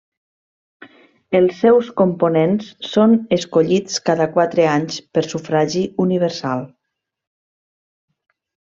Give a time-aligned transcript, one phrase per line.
[1.39, 6.69] Els seus components són escollits cada quatre anys per sufragi universal.